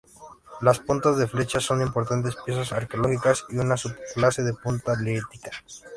[0.61, 5.51] Las puntas de flecha son importantes piezas arqueológicas y una subclase de punta lítica.